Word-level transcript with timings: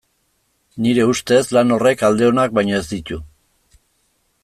Nire 0.85 1.03
ustez, 1.11 1.43
lan 1.57 1.75
horrek 1.77 2.03
alde 2.09 2.31
onak 2.33 2.59
baino 2.59 2.77
ez 2.81 2.83
ditu. 2.95 3.23